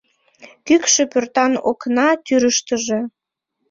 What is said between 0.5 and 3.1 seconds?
Кӱкшӧ пӧртан окна тӱрыштыжӧ